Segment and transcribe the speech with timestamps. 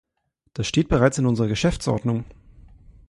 [0.55, 2.25] Das steht bereits in unserer Geschäftsordnung.